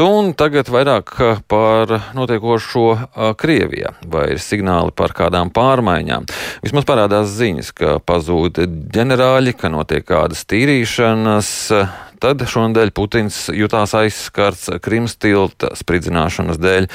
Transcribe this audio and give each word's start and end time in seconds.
Un 0.00 0.30
tagad 0.32 0.70
vairāk 0.72 1.10
par 1.50 1.90
notiekošo 2.16 3.34
Krievijā. 3.36 3.92
Vai 4.08 4.30
ir 4.32 4.40
signāli 4.40 4.94
par 4.96 5.12
kādām 5.12 5.50
pārmaiņām? 5.52 6.24
Vismaz 6.64 6.86
parādās 6.88 7.34
ziņas, 7.36 7.72
ka 7.76 7.98
pazūd 8.00 8.62
ģenerāļi, 8.94 9.52
ka 9.58 9.68
notiek 9.72 10.06
kādas 10.08 10.46
tīrīšanas. 10.48 11.52
Tad 12.22 12.44
šonadēļ 12.46 12.92
Putins 12.94 13.44
jutās 13.52 13.92
aizskarts 13.98 14.70
Krimas 14.80 15.18
tilta 15.20 15.74
spridzināšanas 15.76 16.60
dēļ. 16.62 16.88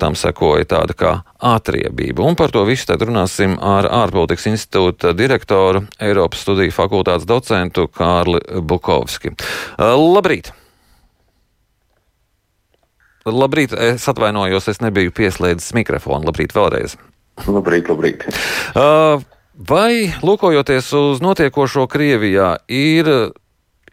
Tam 0.00 0.18
sekoja 0.18 0.66
tāda 0.74 0.96
kā 0.98 1.14
atriebība. 1.38 2.24
Un 2.26 2.38
par 2.40 2.50
to 2.50 2.64
visu 2.66 2.88
tad 2.88 3.04
runāsim 3.06 3.58
ar 3.62 3.86
ārpolitikas 4.02 4.48
institūta 4.50 5.14
direktoru, 5.14 5.84
Eiropas 6.02 6.42
studiju 6.48 6.74
fakultātes 6.74 7.28
docentu 7.28 7.86
Kārli 7.92 8.40
Bukovski. 8.64 9.36
Labrīt! 9.78 10.57
Labrīt, 13.34 13.74
es 13.74 14.06
atvainojos, 14.10 14.68
es 14.72 14.80
nebiju 14.84 15.12
pieslēdzis 15.16 15.74
mikrofonu. 15.76 16.28
Labrīt, 16.28 16.54
vēlreiz. 16.56 16.96
Labrīt, 17.46 17.90
labrīt. 17.90 18.24
Uh, 18.74 19.22
vai, 19.54 20.08
lūkojoties 20.24 20.90
uz 20.98 21.22
notiekošo 21.22 21.86
Krievijā, 21.90 22.56
ir, 22.72 23.10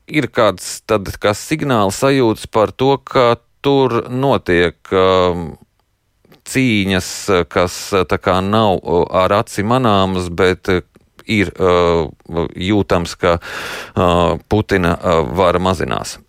ir 0.07 0.29
kāds 0.34 0.79
tad, 0.88 1.12
kā 1.21 1.35
signāls 1.38 2.02
sajūts 2.02 2.49
par 2.53 2.73
to, 2.73 2.95
ka 2.98 3.35
tur 3.66 4.03
notiek 4.09 4.77
uh, 4.93 5.45
cīņas, 6.45 7.09
kas 7.49 7.77
tā 8.09 8.20
kā 8.21 8.40
nav 8.45 8.81
ar 9.09 9.34
aci 9.41 9.65
manāmas, 9.65 10.29
bet 10.29 10.70
ir 11.26 11.52
uh, 11.57 12.05
jūtams, 12.54 13.15
ka 13.17 13.38
uh, 13.40 14.38
Putina 14.49 14.93
uh, 14.95 15.23
vara 15.35 15.62
mazinās? 15.62 16.20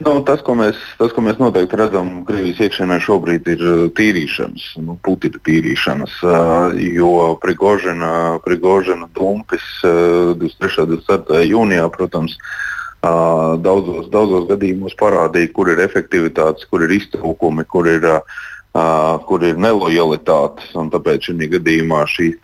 Nu, 0.00 0.14
tas, 0.24 0.40
ko 0.40 0.54
mēs, 0.56 0.78
tas, 0.96 1.12
ko 1.12 1.20
mēs 1.20 1.36
noteikti 1.36 1.76
redzam 1.76 2.22
Krievijas 2.24 2.62
iekšienē 2.64 2.96
šobrīd, 3.04 3.48
ir 3.52 3.64
uh, 3.68 3.80
tīrīšanas, 3.98 4.70
nu, 4.80 4.96
Putina 5.04 5.40
tīrīšanas, 5.44 6.14
uh, 6.24 6.78
jo 6.80 7.34
Prigožina, 7.42 8.12
Prigožina 8.46 9.10
dumpis 9.16 9.66
23. 9.84 10.86
un 10.86 10.94
24. 11.04 11.42
jūnijā, 11.50 11.84
protams, 11.92 12.38
uh, 12.40 13.60
daudzos, 13.60 14.08
daudzos 14.14 14.48
gadījumos 14.48 14.96
parādīja, 15.00 15.52
kur 15.52 15.68
ir 15.74 15.84
efektivitātes, 15.84 16.64
kur 16.72 16.86
ir 16.88 16.96
iztrūkumi, 17.00 17.68
kur 17.68 17.90
ir 17.92 18.08
Uh, 18.70 19.16
kur 19.26 19.42
ir 19.42 19.56
nelojalitātes. 19.58 20.68
Tāpēc 20.92 21.24
šī 21.26 21.48
gadījumā 21.56 22.04
šīs 22.06 22.36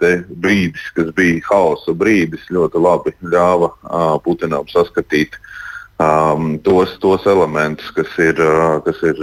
brīdis, 0.43 0.89
kas 0.97 1.12
bija 1.15 1.39
hausa 1.47 1.95
brīdis, 1.95 2.49
ļoti 2.51 2.81
labi 2.83 3.12
ļāva 3.23 3.69
uh, 3.71 4.17
Putinam 4.25 4.67
saskatīt 4.67 5.39
um, 5.99 6.59
tos, 6.59 6.99
tos 6.99 7.27
elementus, 7.27 7.91
kas 7.97 8.13
ir, 8.19 8.41
uh, 8.43 8.79
kas 8.85 9.01
ir 9.07 9.21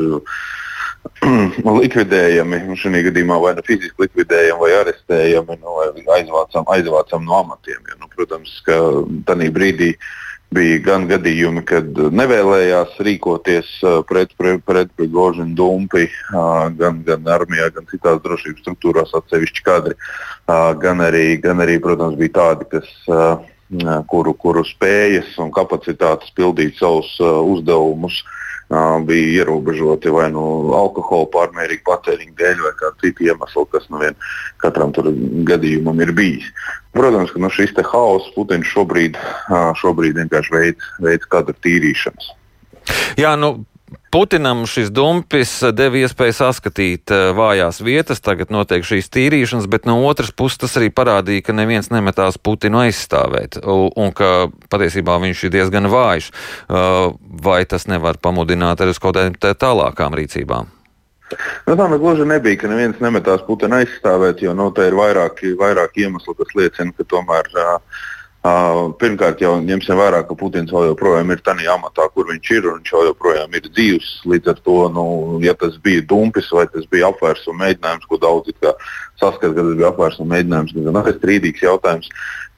likvidējami, 1.84 2.64
šajā 2.80 3.06
gadījumā 3.10 3.38
vai 3.44 3.54
nu 3.58 3.64
fiziski 3.68 4.06
likvidējami, 4.06 4.60
vai 4.62 4.74
arestējami, 4.82 5.60
nu, 5.62 5.78
vai 5.78 6.20
aizvācam, 6.20 6.68
aizvācam 6.74 7.26
no 7.28 7.40
amatiem. 7.44 7.82
Ja, 7.90 7.98
nu, 8.00 8.12
protams, 8.14 8.60
ka 8.66 8.78
tajā 9.28 9.50
brīdī 9.54 9.94
bija 10.54 10.80
gan 10.86 11.08
gadījumi, 11.10 11.64
kad 11.66 11.98
nevēlējās 12.14 13.00
rīkoties 13.06 13.72
uh, 13.82 14.02
pret, 14.06 14.36
pret, 14.38 14.62
pret 14.68 14.92
Prigožinu 14.98 15.58
dumpi, 15.58 16.06
uh, 16.30 16.68
gan, 16.78 17.02
gan 17.08 17.26
armijā, 17.36 17.72
gan 17.74 17.90
citās 17.90 18.22
drošības 18.22 18.62
struktūrās 18.62 19.16
atsevišķi 19.18 19.66
kadri, 19.66 19.98
uh, 19.98 20.70
gan 20.78 21.02
arī, 21.06 21.40
gan 21.42 21.64
arī, 21.66 21.80
protams, 21.82 22.20
bija 22.22 22.38
tādi, 22.38 22.70
kas 22.76 22.94
kuru, 24.08 24.34
kuru 24.34 24.64
spējas 24.68 25.34
un 25.42 25.52
kapacitātes 25.54 26.34
pildīt 26.38 26.78
savus 26.78 27.10
uh, 27.22 27.40
uzdevumus 27.42 28.20
uh, 28.70 29.00
bija 29.06 29.44
ierobežoti 29.44 30.12
vai 30.14 30.30
nu 30.32 30.44
no 30.68 30.78
alkohola 30.78 31.30
pārmērīga 31.34 31.86
patēriņa 31.88 32.38
dēļ, 32.40 32.64
vai 32.68 32.74
kāda 32.80 32.96
cita 33.02 33.28
iemesla, 33.30 33.66
kas 33.72 33.90
nu 33.90 34.02
vien 34.04 34.16
katram 34.64 34.94
gadījumam 35.48 36.02
ir 36.06 36.14
bijis. 36.14 36.48
Protams, 36.94 37.34
ka 37.34 37.42
nu, 37.42 37.50
šis 37.50 37.74
haoss 37.90 38.32
Putins 38.36 38.70
šobrīd, 38.70 39.18
uh, 39.18 39.72
šobrīd 39.80 40.20
vienkārši 40.22 40.54
veids, 40.54 40.90
veids 41.02 41.30
kadru 41.30 41.56
tīrīšanas. 41.66 42.34
Jā, 43.18 43.36
nu, 43.40 43.64
Putinam 44.14 44.68
šis 44.70 44.92
dumpis 44.94 45.56
deva 45.74 45.98
iespēju 46.04 46.36
saskatīt 46.38 47.12
eh, 47.14 47.32
vājās 47.34 47.80
vietas, 47.82 48.22
tagad 48.22 48.54
notiek 48.54 48.86
šīs 48.86 49.10
tīrīšanas, 49.14 49.66
bet 49.72 49.88
no 49.90 49.98
otras 50.06 50.30
puses 50.30 50.62
tas 50.62 50.78
arī 50.78 50.92
parādīja, 50.94 51.48
ka 51.48 51.56
neviens 51.58 51.90
nemetās 51.94 52.38
Putinu 52.38 52.84
aizstāvēt 52.84 53.58
un 53.64 54.14
ka 54.14 54.48
patiesībā 54.70 55.18
viņš 55.24 55.44
ir 55.48 55.56
diezgan 55.58 55.90
vājš. 55.90 56.30
Eh, 56.30 57.18
vai 57.44 57.64
tas 57.66 57.90
nevar 57.90 58.22
pamudināt 58.22 58.84
arī 58.84 58.94
uz 58.94 59.02
kaut 59.02 59.18
kādām 59.18 59.38
tālākām 59.40 60.16
rīcībām? 60.22 60.72
Nu, 61.66 61.74
tā 61.74 61.86
gluži 61.98 62.26
nebija, 62.30 62.60
ka 62.62 62.70
neviens 62.70 63.00
nemetās 63.02 63.42
Putinu 63.48 63.82
aizstāvēt, 63.82 64.46
jo 64.46 64.54
nu, 64.54 64.70
te 64.76 64.86
ir 64.86 64.98
vairāki, 64.98 65.56
vairāki 65.58 66.06
iemesli, 66.06 66.38
kas 66.38 66.58
liecina, 66.60 66.94
ka 66.94 67.10
tomēr 67.10 67.50
Uh, 67.54 68.04
pirmkārt, 68.44 69.40
jau 69.40 69.54
ņemsim 69.64 69.96
vērā, 69.96 70.20
ka 70.28 70.36
Putins 70.36 70.72
vēl 70.74 70.90
joprojām 70.90 71.30
ir 71.32 71.40
tajā 71.40 71.78
amatā, 71.78 72.10
kur 72.12 72.28
viņš 72.28 72.50
ir, 72.52 72.66
un 72.68 72.82
viņš 72.82 72.92
joprojām 73.08 73.56
ir 73.56 73.70
dzīves. 73.70 74.10
Līdz 74.28 74.52
ar 74.52 74.60
to, 74.66 74.80
nu, 74.92 75.06
ja 75.44 75.54
tas 75.56 75.78
bija 75.80 76.04
dumpis 76.04 76.52
vai 76.52 76.66
tas 76.68 76.84
bija 76.92 77.08
apvērsuma 77.14 77.64
mēģinājums, 77.64 78.10
ko 78.10 78.20
daudzi 78.20 78.52
saskata, 79.24 79.54
ka 79.56 79.64
tas 79.64 79.76
bija 79.80 79.92
apvērsuma 79.92 80.36
mēģinājums, 80.36 80.74
tad 80.76 80.98
tas 81.00 81.12
ir 81.12 81.20
strīdīgs 81.20 81.66
jautājums. 81.66 82.10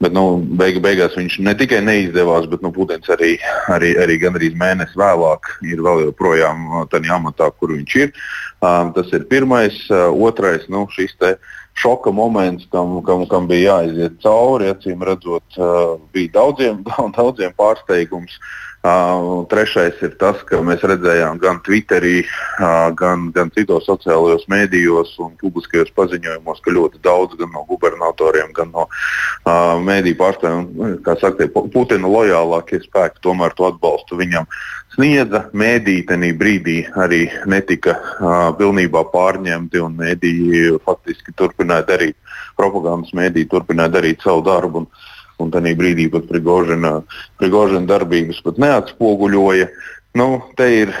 Bet 0.02 0.12
nu, 0.12 0.24
beigu, 0.60 0.82
beigās 0.84 1.14
viņš 1.16 1.38
ne 1.46 1.54
tikai 1.56 1.78
neizdevās, 1.80 2.44
bet 2.52 2.60
nu, 2.60 2.68
Putins 2.74 3.08
arī, 3.14 3.36
arī, 3.72 3.94
arī 4.02 4.18
gandrīz 4.20 4.56
mēnesi 4.60 4.98
vēlāk 5.00 5.48
ir 5.64 5.80
vēl 5.86 6.02
joprojām 6.10 6.66
tajā 6.92 7.14
amatā, 7.16 7.48
kur 7.56 7.72
viņš 7.72 7.94
ir. 8.02 8.12
Uh, 8.60 8.90
tas 8.96 9.08
ir 9.16 9.24
pirmais. 9.30 9.78
Uh, 9.88 10.10
otrais, 10.26 10.66
nu, 10.72 10.84
šis 10.92 11.16
te 11.16 11.36
šoka 11.76 12.12
moments, 12.12 12.68
kam, 12.72 12.98
kam, 13.06 13.24
kam 13.30 13.48
bija 13.48 13.78
jāiziet 13.78 14.20
cauri. 14.24 14.70
Acīm 14.72 15.04
redzot, 15.06 15.58
bija 16.12 16.34
daudziem, 16.40 16.84
daudziem 17.18 17.56
pārsteigums. 17.56 18.36
Uh, 18.86 19.42
trešais 19.50 19.98
ir 20.04 20.12
tas, 20.20 20.38
ka 20.46 20.60
mēs 20.62 20.84
redzējām 20.86 21.40
gan 21.42 21.56
Twitterī, 21.66 22.20
uh, 22.22 22.92
gan, 22.94 23.30
gan 23.34 23.48
citos 23.56 23.88
sociālajos 23.88 24.44
mēdījos 24.52 25.16
un 25.24 25.32
publiskajos 25.40 25.90
paziņojumos, 25.96 26.60
ka 26.62 26.74
ļoti 26.76 27.00
daudz 27.02 27.34
gan 27.40 27.50
no 27.54 27.64
gubernatoriem, 27.66 28.52
gan 28.54 28.70
no 28.70 28.84
uh, 28.86 29.80
mēdīju 29.82 30.18
pārstāvjiem, 30.20 31.00
kā 31.02 31.16
saka, 31.18 31.48
Putina 31.74 32.06
lojālākie 32.06 32.78
spēki 32.84 33.24
tomēr 33.26 33.56
to 33.58 33.66
atbalstu 33.72 34.20
viņam 34.20 34.46
sniedza. 34.94 35.46
Mēdīji 35.56 36.06
tenī 36.12 36.30
brīdī 36.38 36.78
arī 37.00 37.24
netika 37.50 37.96
uh, 37.96 38.54
pilnībā 38.60 39.02
pārņemti 39.10 39.82
un 39.82 39.98
mēdīji 39.98 40.78
faktiski 40.86 41.34
turpināja 41.34 41.88
darīt, 41.90 42.20
propagandas 42.60 43.10
mēdīji 43.18 43.50
turpināja 43.50 43.96
darīt 43.98 44.22
savu 44.22 44.46
darbu. 44.46 44.84
Un, 44.84 45.14
un 45.42 45.52
tajā 45.52 45.74
brīdī 45.78 46.08
pat 46.12 46.26
Prigožina, 46.30 47.00
Prigožina 47.40 47.86
darbības 47.88 48.40
pat 48.44 48.60
neatspoguļoja. 48.62 49.68
Nu, 50.16 50.28
ir, 50.64 50.94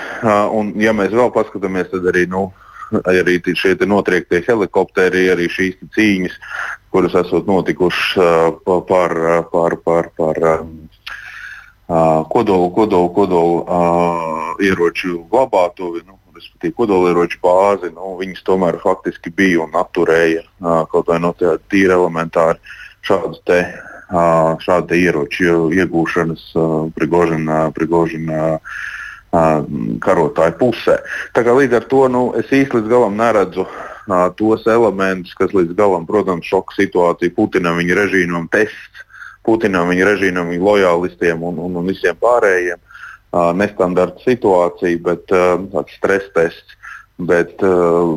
un, 0.52 0.74
ja 0.80 0.92
mēs 0.92 1.14
vēl 1.16 1.30
paskatāmies, 1.32 1.88
tad 1.92 2.08
arī, 2.12 2.26
nu, 2.28 2.50
arī 3.08 3.38
šie 3.56 3.72
notriektie 3.88 4.42
helikopteri, 4.44 5.30
arī 5.32 5.48
šīs 5.52 5.78
cīņas, 5.96 6.36
kuras 6.92 7.16
esat 7.16 7.48
notikušas 7.48 8.60
par, 8.88 9.16
par, 9.52 9.78
par, 9.86 10.10
par 10.18 10.42
kodolu, 12.28 12.68
kodolu, 12.76 13.10
kodolu 13.16 14.60
ieroču 14.60 15.24
glabātuvi. 15.32 16.04
Nu, 16.04 16.20
respektīvi 16.36 16.74
kodolieroču 16.76 17.38
bāzi, 17.40 17.88
nu, 17.94 18.14
viņas 18.20 18.44
tomēr 18.44 18.76
faktiski 18.82 19.32
bija 19.32 19.62
un 19.64 19.76
apturēja 19.80 20.44
kaut 20.92 21.08
vai 21.08 21.16
no 21.22 21.32
tāda 21.32 21.56
tīra 21.72 21.96
elementāra 21.96 22.58
šādus 23.06 23.40
te 23.48 23.62
šāda 24.10 24.94
ieroču 24.94 25.70
iegūšanas 25.74 26.52
Prigožina, 26.94 27.70
Prigožina 27.74 28.58
karotāju 30.00 30.54
pusē. 30.60 31.00
Līdz 31.34 31.74
ar 31.80 31.86
to 31.90 32.06
nu, 32.08 32.22
es 32.38 32.46
īsti 32.46 32.78
līdz 32.78 32.88
galam 32.88 33.16
neredzu 33.18 33.66
tos 34.38 34.66
elementus, 34.70 35.34
kas 35.34 35.52
līdz 35.52 35.74
galam, 35.76 36.06
protams, 36.06 36.46
šoka 36.46 36.76
situācija 36.76 37.34
Putinam, 37.34 37.80
viņa 37.80 37.98
režīmam, 37.98 38.46
tests 38.52 39.02
Putinam, 39.46 39.90
viņa 39.90 40.06
režīmam, 40.06 40.50
viņa 40.54 40.66
lojālistiem 40.66 41.42
un, 41.42 41.58
un, 41.58 41.76
un 41.78 41.90
visiem 41.90 42.16
pārējiem. 42.22 42.78
Nestandarta 43.58 44.22
situācija, 44.22 45.02
bet 45.02 45.26
tāds 45.28 45.98
stress 45.98 46.30
tests. 46.34 46.78
Bet 47.16 47.62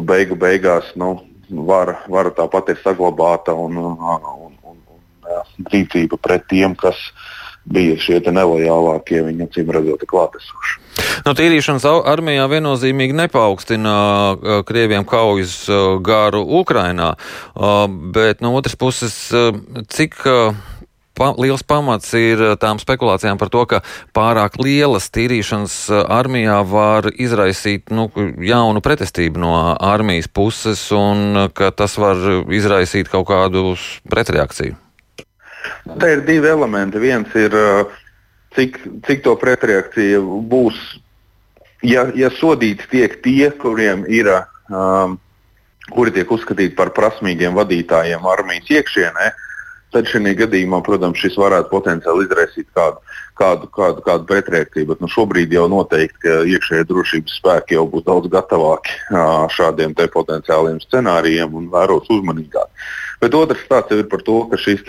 beigu 0.03 0.35
beigās 0.35 0.89
nu, 1.00 1.21
vara, 1.50 1.95
vara 2.12 2.33
tāpat 2.35 2.74
ir 2.74 2.81
saglabāta 2.83 3.56
un, 3.56 3.77
un, 3.80 3.95
rīcība 5.71 6.19
pret 6.21 6.47
tiem, 6.51 6.75
kas 6.79 6.99
bija 7.69 7.97
šie 8.01 8.19
nelojālākie, 8.33 9.21
viņa 9.27 9.49
acīm 9.49 9.73
redzot, 9.73 10.05
klātesoši. 10.09 10.79
No 11.25 11.35
tīrīšanas 11.37 11.85
armijā 12.07 12.47
viennozīmīgi 12.49 13.15
nepaukstina 13.17 13.93
Krieviem 14.67 15.05
kaujas 15.07 15.61
garu 16.05 16.41
Ukrainā, 16.61 17.13
bet 18.15 18.43
no 18.43 18.55
otras 18.57 18.75
puses, 18.79 19.15
cik 19.91 20.17
pa, 21.19 21.29
liels 21.35 21.63
pamats 21.67 22.13
ir 22.17 22.41
tām 22.61 22.79
spekulācijām 22.81 23.39
par 23.39 23.51
to, 23.53 23.65
ka 23.69 23.81
pārāk 24.15 24.57
lielas 24.63 25.11
tīrīšanas 25.13 25.77
armijā 26.07 26.59
var 26.67 27.11
izraisīt 27.11 27.93
nu, 27.93 28.09
jaunu 28.43 28.83
pretestību 28.83 29.43
no 29.43 29.55
armijas 29.75 30.31
puses 30.31 30.85
un 30.95 31.49
ka 31.53 31.73
tas 31.75 31.99
var 32.01 32.47
izraisīt 32.55 33.11
kaut 33.11 33.27
kādu 33.29 33.73
pretreakciju? 34.09 34.79
Te 35.87 36.11
ir 36.15 36.25
divi 36.27 36.49
elementi. 36.49 36.99
Viens 37.01 37.33
ir, 37.39 37.55
cik, 38.57 38.81
cik 39.07 39.23
to 39.25 39.35
pretreakcija 39.39 40.19
būs, 40.21 40.77
ja, 41.87 42.09
ja 42.15 42.29
sodīts 42.39 42.89
tiek 42.91 43.21
tie, 43.23 43.49
kuriem 43.63 44.05
ir. 44.07 44.31
Um, 44.69 45.17
kuri 45.89 46.13
tiek 46.13 46.31
uzskatīti 46.31 46.77
par 46.77 46.93
prasmīgiem 46.95 47.55
vadītājiem 47.57 48.25
armijas 48.29 48.69
iekšienē, 48.77 49.29
tad 49.93 50.09
šajā 50.09 50.35
gadījumā, 50.43 50.83
protams, 50.85 51.17
šis 51.21 51.37
varētu 51.41 51.71
potenciāli 51.71 52.27
izraisīt 52.27 52.67
kādu, 52.77 53.01
kādu, 53.39 53.69
kādu, 53.73 54.03
kādu 54.05 54.27
pretreakciju. 54.29 54.91
Bet 54.91 55.01
nu, 55.01 55.09
šobrīd 55.09 55.53
jau 55.55 55.65
noteikti, 55.71 56.21
ka 56.25 56.35
iekšējie 56.53 56.87
drošības 56.91 57.37
spēki 57.41 57.77
jau 57.77 57.87
būs 57.89 58.05
daudz 58.05 58.29
gatavāki 58.31 58.97
šādiem 59.55 59.97
potenciāliem 59.97 60.77
scenārijiem 60.85 61.57
un 61.57 61.71
vēros 61.73 62.09
uzmanīgāk. 62.13 62.69
Bet 63.19 63.36
otrs 63.36 63.66
stāsts 63.66 63.95
ir 63.95 64.06
par 64.12 64.24
to, 64.24 64.42
ka 64.48 64.60
šīs 64.60 64.86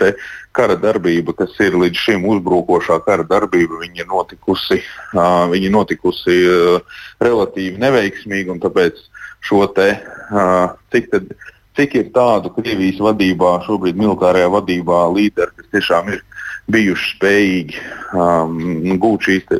kara 0.55 0.77
darbība, 0.79 1.35
kas 1.35 1.55
ir 1.63 1.75
līdz 1.79 1.99
šim 1.99 2.27
uzbrukošā 2.31 3.01
kara 3.03 3.25
darbība, 3.27 3.81
ir 3.83 4.07
notikusi, 4.07 4.79
uh, 5.15 5.47
viņa 5.51 5.71
notikusi 5.71 6.37
uh, 6.47 7.01
relatīvi 7.19 7.81
neveiksmīgi. 7.81 8.59
Tāpēc 8.63 9.03
šo 9.43 9.65
te, 9.75 9.89
uh, 10.31 10.71
cik, 10.95 11.11
tad, 11.11 11.31
cik 11.75 11.95
ir 11.99 12.11
tādu 12.15 12.53
Krievijas 12.55 13.03
vadībā, 13.03 13.57
šobrīd 13.67 13.99
militārajā 13.99 14.51
vadībā 14.55 15.03
līderi, 15.11 15.55
kas 15.57 15.71
tiešām 15.75 16.15
ir 16.15 16.23
bijuši 16.71 17.07
spējīgi 17.15 17.79
um, 18.15 18.97
gūt 19.01 19.27
šīs 19.27 19.47
te, 19.49 19.59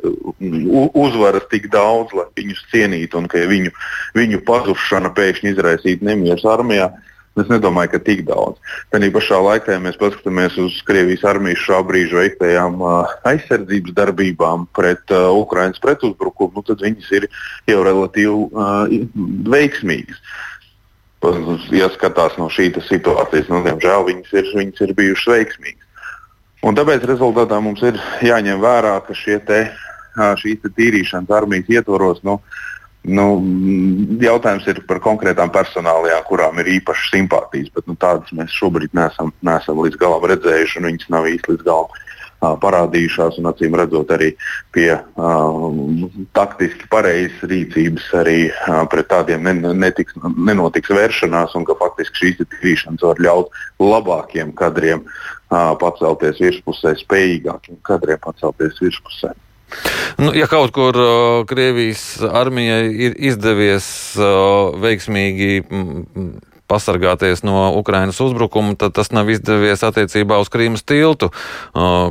uzvaras 1.02 1.48
tik 1.52 1.68
daudz, 1.74 2.14
lai 2.16 2.28
viņus 2.40 2.66
cienītu 2.72 3.20
un 3.20 3.30
ka 3.32 3.42
viņu, 3.50 3.74
viņu 4.18 4.42
pazušana 4.48 5.12
pēkšņi 5.18 5.56
izraisītu 5.56 6.08
nemierus 6.08 6.46
armijā. 6.48 6.92
Es 7.40 7.48
nedomāju, 7.48 7.94
ka 7.94 8.00
tik 8.04 8.26
daudz. 8.28 8.60
Tajā 8.92 9.08
pašā 9.16 9.38
laikā, 9.40 9.78
ja 9.78 9.80
mēs 9.80 9.96
paskatāmies 10.00 10.58
uz 10.60 10.76
Krievijas 10.84 11.24
armijas 11.32 11.62
šā 11.64 11.78
brīža 11.88 12.18
veiktajām 12.18 12.82
uh, 12.84 13.14
aizsardzības 13.30 13.94
darbībām 13.96 14.66
pret 14.76 15.14
uh, 15.16 15.30
Ukraiņas 15.40 15.80
pretuzbrukumu, 15.84 16.60
nu, 16.60 16.64
tad 16.68 16.84
viņas 16.84 17.12
ir 17.16 17.28
jau 17.72 17.86
relatīvi 17.88 18.34
uh, 18.36 18.98
veiksmīgas. 19.54 20.20
Ja 21.72 21.88
skatās 21.94 22.36
no 22.42 22.50
šīs 22.52 22.82
situācijas, 22.90 23.48
nu, 23.54 23.62
diemžēl 23.64 24.08
viņas 24.10 24.34
ir, 24.36 24.52
viņas 24.58 24.84
ir 24.84 24.94
bijušas 24.98 25.32
veiksmīgas. 25.36 26.10
Un 26.68 26.76
tāpēc 26.76 27.06
rezultātā 27.08 27.62
mums 27.64 27.80
ir 27.86 28.00
jāņem 28.26 28.60
vērā, 28.62 28.98
ka 29.06 29.16
te, 29.48 29.62
šīs 30.42 30.60
te 30.66 30.74
tīrīšanas 30.76 31.32
armijas 31.38 31.72
ietvaros 31.80 32.20
nu, 32.28 32.42
uh, 32.42 32.71
Nu, 33.02 33.26
jautājums 34.22 34.68
ir 34.70 34.84
par 34.86 35.00
konkrētām 35.02 35.50
personālajām, 35.54 36.22
kurām 36.28 36.60
ir 36.62 36.68
īpašas 36.78 37.10
simpātijas, 37.16 37.72
bet 37.74 37.88
nu, 37.90 37.96
tādas 37.98 38.30
mēs 38.38 38.54
šobrīd 38.54 38.94
neesam, 38.94 39.32
neesam 39.42 39.82
līdz 39.82 39.98
galam 39.98 40.28
redzējuši, 40.30 40.78
un 40.78 40.90
viņas 40.92 41.10
nav 41.10 41.26
īsti 41.32 41.56
līdz 41.56 41.66
galam 41.66 41.90
uh, 41.90 42.54
parādījušās. 42.62 43.42
Acīm 43.52 43.80
redzot, 43.82 44.14
arī 44.14 44.30
pie 44.78 44.92
uh, 44.94 45.66
taktiski 46.38 46.86
pareizas 46.94 47.42
rīcības, 47.50 48.06
arī 48.22 48.40
uh, 48.52 48.84
pret 48.94 49.10
tādiem 49.10 49.50
netiks, 49.82 50.22
nenotiks 50.38 50.94
vēršanās, 50.94 51.58
un 51.58 51.66
ka 51.66 51.80
faktiski 51.82 52.28
šīs 52.28 52.44
tīrīšanas 52.46 53.10
var 53.10 53.26
ļaut 53.26 53.62
labākiem 53.82 54.54
kadriem 54.62 55.08
uh, 55.08 55.74
pacelties 55.82 56.38
virspusē, 56.38 57.00
spējīgākiem 57.02 57.82
kadriem 57.82 58.22
pacelties 58.22 58.78
virspusē. 58.78 59.34
Nu, 60.22 60.34
ja 60.38 60.48
kaut 60.52 60.74
kur 60.76 60.98
uh, 60.98 61.42
Krievijas 61.50 62.22
armijai 62.22 62.86
ir 63.08 63.18
izdevies 63.32 63.88
uh, 64.20 64.76
veiksmīgi 64.82 65.62
mm, 65.64 66.32
pasargāties 66.72 67.44
no 67.44 67.72
Ukrainas 67.76 68.20
uzbrukuma, 68.24 68.76
tad 68.80 68.96
tas 68.96 69.12
nav 69.16 69.30
izdevies 69.32 69.84
attiecībā 69.84 70.40
uz 70.42 70.52
Krīmas 70.52 70.86
tiltu, 70.88 71.32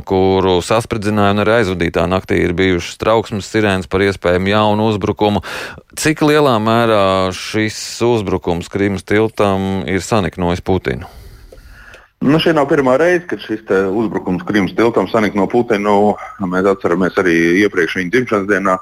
kuru 0.09 0.59
saspridzināja 0.65 1.35
un 1.35 1.43
arī 1.45 1.55
aizvadītā 1.59 2.05
naktī 2.09 2.43
ir 2.45 2.53
bijušas 2.57 2.99
trauksmes 3.01 3.49
sirēnas 3.49 3.89
par 3.91 4.05
iespējamu 4.05 4.53
jaunu 4.53 4.91
uzbrukumu. 4.91 5.41
Cik 5.97 6.21
lielā 6.27 6.57
mērā 6.61 7.01
šis 7.35 7.79
uzbrukums 8.05 8.69
Krīmas 8.71 9.07
tiltam 9.07 9.81
ir 9.89 10.05
saniknojis 10.05 10.61
Putinu? 10.65 11.09
Nu, 12.21 12.37
šī 12.37 12.51
nav 12.53 12.67
pirmā 12.69 12.99
reize, 13.01 13.23
kad 13.25 13.41
šis 13.41 13.63
uzbrukums 13.97 14.43
Krimas 14.45 14.75
tiltam 14.77 15.07
sanika 15.09 15.39
no 15.39 15.47
Putina. 15.49 15.81
Nu, 15.89 16.49
mēs 16.51 16.67
atceramies 16.69 17.15
arī 17.17 17.33
iepriekš 17.63 17.95
viņa 17.97 18.11
dzimšanas 18.13 18.49
dienā 18.51 18.75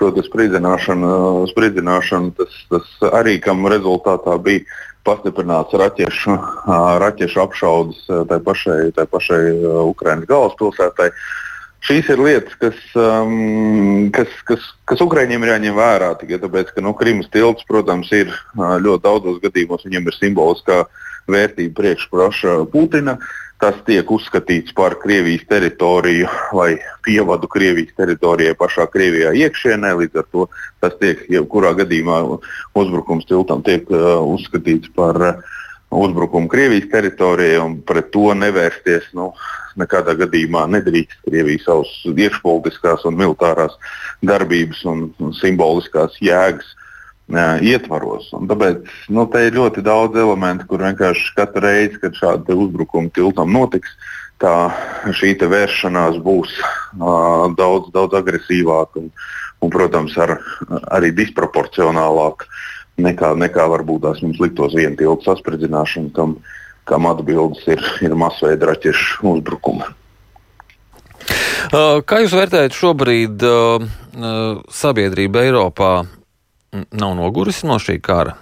šo 0.00 0.08
spridzināšanu. 0.24 1.10
spridzināšanu 1.50 2.32
tas, 2.38 2.54
tas 2.72 3.10
arī 3.12 3.34
kam 3.44 3.66
rezultātā 3.68 4.38
bija 4.40 4.64
pastiprināts 5.04 5.76
raķešu, 5.76 6.36
raķešu 7.04 7.42
apšaudes 7.42 8.06
tai 8.30 8.38
pašai, 8.46 8.78
tai 8.96 9.04
pašai 9.04 9.42
Ukraiņas 9.90 10.30
galvaspilsētai. 10.30 11.10
Šīs 11.84 12.08
ir 12.10 12.22
lietas, 12.24 12.54
kas, 12.58 12.78
um, 12.96 14.08
kas, 14.16 14.32
kas, 14.48 14.64
kas 14.88 15.04
Ukrāņiem 15.04 15.44
ir 15.44 15.52
jāņem 15.52 15.76
vērā. 15.76 16.08
Tikai 16.22 16.40
tāpēc, 16.40 16.72
ka 16.72 16.82
nu, 16.82 16.94
Krimas 16.96 17.28
tilts, 17.36 17.68
protams, 17.68 18.08
ir 18.16 18.32
ļoti 18.56 19.04
daudzos 19.04 19.38
gadījumos, 19.44 19.84
viņam 19.86 20.08
ir 20.08 20.16
simboliskā 20.16 20.80
uh, 20.86 21.04
vērtību 21.32 21.76
priekšproša 21.78 22.56
Putina. 22.72 23.18
Tas 23.58 23.74
tiek 23.82 24.06
uzskatīts 24.14 24.70
par 24.70 24.94
Krievijas 25.02 25.42
teritoriju 25.50 26.28
vai 26.54 26.76
pievadu 27.02 27.48
Krievijas 27.50 27.96
teritorijai 27.98 28.54
pašā 28.54 28.86
Krievijā 28.92 29.32
iekšienē. 29.34 29.96
Līdz 29.98 30.20
ar 30.22 30.28
to 30.30 30.44
tas 30.78 30.94
tiek, 31.00 31.24
jebkurā 31.26 31.72
gadījumā, 31.80 32.20
uzbrukums 32.78 33.26
tiltam 33.26 33.64
tiek 33.66 33.90
uh, 33.90 34.20
uzskatīts 34.22 34.92
par 34.94 35.18
uh, 35.18 35.58
uzbrukumu 35.90 36.46
Krievijas 36.52 36.86
teritorijai 36.92 37.58
un 37.64 37.80
pret 37.82 38.12
to 38.14 38.30
nevērsties. 38.38 39.10
Nu, 39.18 39.32
nekādā 39.78 40.14
gadījumā 40.22 40.68
nedrīkst 40.78 41.26
Krievija 41.26 41.66
savas 41.66 41.90
iekšpolitiskās 42.14 43.06
un 43.10 43.18
militārās 43.18 43.74
darbības 44.22 44.84
un, 44.86 45.08
un 45.18 45.34
simboliskās 45.34 46.18
jēgas 46.22 46.77
ietvaros. 47.28 48.30
Un 48.32 48.48
tāpēc 48.48 48.86
nu, 49.12 49.26
te 49.28 49.44
ir 49.46 49.56
ļoti 49.56 49.82
daudz 49.84 50.16
elementu, 50.16 50.66
kur 50.68 50.84
vienkārši 50.86 51.34
katru 51.36 51.64
reizi, 51.66 52.00
kad 52.00 52.16
šādi 52.16 52.56
uzbrukumi 52.56 53.12
tiltam 53.14 53.52
notiks, 53.52 53.90
tā 54.40 54.70
šī 55.12 55.34
vēršanās 55.50 56.20
būs 56.22 56.54
uh, 56.62 57.50
daudz, 57.58 57.90
daudz 57.92 58.14
agresīvāka 58.14 59.02
un, 59.02 59.10
un, 59.60 59.70
protams, 59.70 60.16
ar, 60.16 60.38
arī 60.94 61.10
disproporcionālāka 61.12 62.46
nekā, 63.02 63.34
nekā 63.34 63.68
varbūt 63.74 64.06
tās 64.06 64.22
mums 64.22 64.40
liktos 64.40 64.76
viena 64.78 64.96
tilta 64.96 65.32
saspridzināšana, 65.32 66.14
kam, 66.14 66.38
kam 66.88 67.08
atbildes 67.10 67.66
ir, 67.68 67.82
ir 68.02 68.14
masveida 68.18 68.72
raķešu 68.72 69.26
uzbrukumi. 69.34 69.94
Kā 71.68 72.22
jūs 72.22 72.32
vērtējat 72.32 72.72
šobrīd 72.72 73.42
uh, 73.44 73.82
sabiedrību 74.72 75.42
Eiropā? 75.42 75.90
Nav 76.72 77.16
nogurusi 77.16 77.66
no 77.66 77.78
šī 77.82 77.98
kara? 78.04 78.36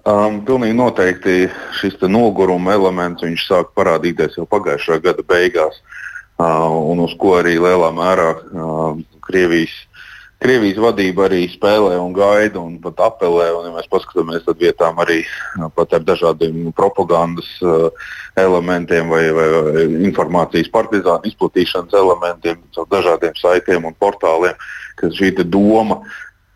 Um, 0.00 0.38
pilnīgi 0.48 0.76
noteikti 0.78 1.34
šis 1.76 1.98
noguruma 2.08 2.72
elements 2.72 3.24
sāk 3.44 3.74
parādīties 3.76 4.38
jau 4.38 4.46
pagājušā 4.48 4.96
gada 5.04 5.22
beigās, 5.28 5.76
uh, 6.40 6.70
un 6.88 7.02
uz 7.04 7.12
ko 7.20 7.36
arī 7.36 7.58
lielā 7.60 7.90
mērā 7.92 8.30
uh, 8.32 8.96
Krievijas, 9.26 9.74
Krievijas 10.40 10.80
vadība 10.80 11.26
arī 11.26 11.42
spēlē 11.52 11.98
un 12.00 12.14
gaida 12.16 12.62
un 12.62 12.78
pat 12.80 13.02
apelē. 13.10 13.50
Un, 13.58 13.66
ja 13.68 13.74
mēs 13.74 13.90
paskatāmies, 13.92 14.46
tad 14.46 14.56
vietām 14.62 15.02
arī 15.04 15.18
uh, 15.26 15.68
pat 15.76 15.92
ar 15.98 16.06
dažādiem 16.08 16.72
propagandas 16.72 17.50
uh, 17.60 17.92
elementiem 18.40 19.12
vai, 19.12 19.26
vai, 19.36 19.46
vai 19.52 19.84
informācijas 20.08 20.72
partizānu 20.72 21.28
izplatīšanas 21.28 21.92
elementiem, 21.92 22.56
dažādiem 22.88 23.36
saitiem 23.36 23.84
un 23.84 24.00
portāliem, 24.00 24.56
ka 24.96 25.12
šī 25.12 25.34
doma 25.44 26.00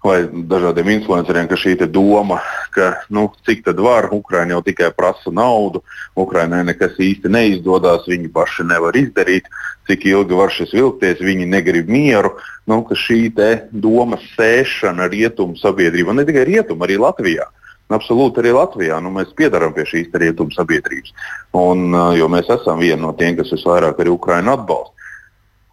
vai 0.04 0.18
dažādiem 0.28 0.90
influenceriem, 0.98 1.48
ka 1.48 1.56
šī 1.56 1.78
doma, 1.88 2.42
ka 2.76 2.90
nu, 3.08 3.30
cik 3.46 3.64
tad 3.64 3.80
var, 3.80 4.10
Ukraiņa 4.12 4.52
jau 4.52 4.62
tikai 4.66 4.90
prasa 4.92 5.32
naudu, 5.32 5.80
Ukraiņai 6.20 6.60
nekas 6.68 6.98
īsti 7.00 7.32
neizdodas, 7.32 8.04
viņi 8.10 8.28
paši 8.28 8.68
nevar 8.68 8.96
izdarīt, 9.00 9.48
cik 9.88 10.04
ilgi 10.12 10.36
var 10.36 10.52
šis 10.52 10.76
vilkties, 10.76 11.24
viņi 11.24 11.48
negrib 11.48 11.88
mieru. 11.88 12.34
Nu, 12.68 12.84
šī 12.84 13.32
doma 13.72 14.20
sēšana 14.36 15.08
rietumu 15.08 15.56
sabiedrībā, 15.56 16.12
ne 16.12 16.24
tikai 16.28 16.44
rietumu, 16.52 16.84
arī 16.84 17.00
Latvijā. 17.00 17.48
Absolūti 17.92 18.40
arī 18.40 18.54
Latvijā. 18.56 19.00
Nu, 19.00 19.12
mēs 19.12 19.32
piedarām 19.36 19.74
pie 19.76 19.84
šīs 19.88 20.12
rietumu 20.12 20.52
sabiedrības. 20.52 21.12
Un, 21.56 21.92
jo 22.16 22.28
mēs 22.32 22.48
esam 22.52 22.80
viena 22.80 23.02
no 23.02 23.12
tiem, 23.16 23.36
kas 23.36 23.52
visvairāk 23.52 24.00
arī 24.00 24.12
Ukraiņu 24.12 24.52
atbalsta. 24.52 24.93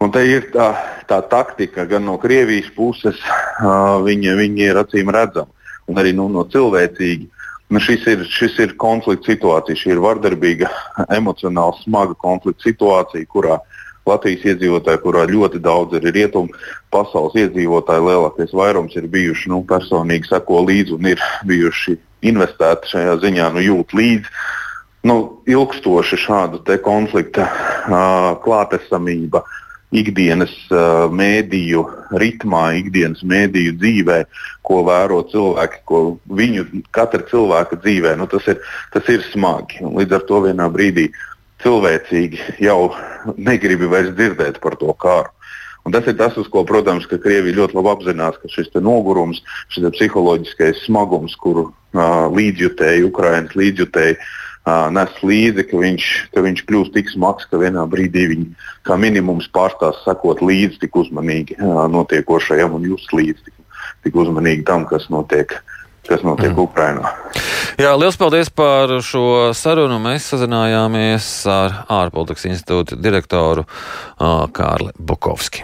Un 0.02 0.10
te 0.10 0.24
ir 0.26 0.48
tā, 0.50 0.72
tā 1.06 1.20
taktika 1.30 1.84
gan 1.86 2.02
no 2.08 2.16
Krievijas 2.18 2.72
puses, 2.74 3.20
uh, 3.22 4.00
viņa, 4.02 4.34
viņa 4.40 4.66
ir 4.66 4.80
acīm 4.82 5.12
redzama, 5.14 5.52
un 5.86 6.00
arī 6.02 6.14
nu, 6.16 6.26
no 6.32 6.42
cilvēcīgi 6.50 7.30
Nu, 7.72 7.80
šis, 7.80 8.02
ir, 8.04 8.24
šis 8.28 8.58
ir 8.60 8.74
konflikts 8.76 9.30
situācija, 9.30 9.78
šī 9.80 9.94
ir 9.94 10.00
vardarbīga, 10.04 10.68
emocionāli 11.16 11.78
smaga 11.80 12.12
konflikta 12.20 12.66
situācija, 12.66 13.24
kurā 13.32 13.56
Latvijas 14.04 14.44
iedzīvotāji, 14.50 15.00
kurā 15.00 15.22
ļoti 15.30 15.60
daudz 15.62 15.96
ir 15.96 16.04
rietumu 16.12 16.52
pasaules 16.92 17.38
iedzīvotāji, 17.38 18.04
lielākais 18.10 18.52
vairums 18.58 18.96
ir 18.98 19.06
bijuši 19.08 19.52
nu, 19.54 19.62
personīgi 19.70 20.28
seko 20.28 20.60
līdzi 20.66 20.98
un 20.98 21.08
ir 21.14 21.24
bijuši 21.48 21.96
investēti 22.28 22.92
šajā 22.92 23.16
ziņā, 23.24 23.48
nu, 23.54 23.64
jūt 23.64 23.96
līdzi. 23.96 24.36
Nu, 25.08 25.16
ilgstoši 25.48 26.20
šāda 26.26 26.76
konflikta 26.84 27.48
uh, 27.48 28.28
klātesamība 28.44 29.46
ikdienas 29.92 30.52
uh, 30.72 31.08
mēdīju 31.12 31.82
ritmā, 32.20 32.64
ikdienas 32.80 33.22
mēdīju 33.28 33.76
dzīvē, 33.80 34.18
ko 34.66 34.80
vēro 34.86 35.20
cilvēki, 35.30 35.82
ko 35.88 36.00
viņu 36.32 36.66
katra 36.94 37.24
cilvēka 37.28 37.78
dzīvē, 37.84 38.16
nu, 38.20 38.28
tas, 38.30 38.48
ir, 38.50 38.62
tas 38.94 39.08
ir 39.12 39.24
smagi. 39.30 39.82
Līdz 39.84 40.18
ar 40.18 40.26
to 40.28 40.40
vienā 40.46 40.68
brīdī 40.72 41.10
cilvēcīgi 41.62 42.58
jau 42.64 42.92
negribi 43.36 43.90
vairs 43.90 44.16
dzirdēt 44.16 44.58
par 44.64 44.78
to 44.80 44.94
kāru. 44.98 45.30
Un 45.82 45.94
tas 45.94 46.06
ir 46.06 46.14
tas, 46.14 46.36
uz 46.38 46.46
ko, 46.46 46.62
protams, 46.62 47.08
ka 47.10 47.18
Krievija 47.18 47.56
ļoti 47.56 47.74
labi 47.74 47.90
apzinās, 47.90 48.36
ka 48.38 48.50
šis 48.50 48.70
nogurums, 48.78 49.40
šis 49.74 49.88
psiholoģiskais 49.96 50.84
smagums, 50.86 51.34
kuru 51.42 51.68
uh, 51.68 52.30
līdzjutēji, 52.30 53.08
Ukraiņas 53.08 53.58
līdzjutēji 53.58 54.14
uh, 54.14 54.30
nes 54.66 55.16
līdzi, 55.26 55.64
ka 55.70 55.80
viņš, 55.82 56.08
ka 56.34 56.44
viņš 56.44 56.64
kļūs 56.68 56.92
tik 56.94 57.10
smags, 57.10 57.48
ka 57.50 57.58
vienā 57.58 57.82
brīdī 57.90 58.28
viņi 58.30 58.46
kā 58.86 58.98
minimums 59.00 59.48
pārstās 59.50 59.98
sekot 60.06 60.42
līdzi 60.42 60.84
tik 60.84 60.96
uzmanīgi 61.02 61.58
uh, 61.58 61.84
notiekošajam 61.90 62.78
un 62.78 62.86
just 62.92 63.10
līdzi 63.12 63.48
tik, 63.48 63.56
tik 64.06 64.18
uzmanīgi 64.22 64.66
tam, 64.68 64.86
kas 64.86 65.10
notiek 65.10 65.58
kas 66.02 66.24
notiek 66.26 66.50
mm. 66.50 66.58
Ukrajinā. 66.58 67.10
Jā, 67.78 67.92
liels 67.94 68.18
paldies 68.18 68.50
par 68.50 68.90
šo 69.06 69.52
sarunu. 69.54 70.00
Mēs 70.02 70.26
sazinājāmies 70.32 71.28
ar 71.50 71.84
ārpolitikas 71.86 72.48
institūta 72.50 72.98
direktoru 72.98 73.62
uh, 73.62 74.48
Kārli 74.50 74.90
Bukovski. 74.98 75.62